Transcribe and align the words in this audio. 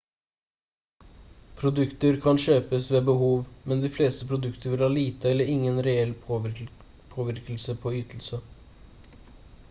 produkter 1.57 2.15
kan 2.21 2.39
kjøpes 2.43 2.87
ved 2.95 3.03
behov 3.09 3.43
men 3.71 3.83
de 3.83 3.91
fleste 3.97 4.29
produkter 4.31 4.73
vil 4.73 4.83
ha 4.85 4.89
lite 4.93 5.29
eller 5.33 5.51
ingen 5.57 5.77
reell 5.89 6.15
påvirkning 6.25 6.73
på 7.13 7.93
ytelse 7.99 8.41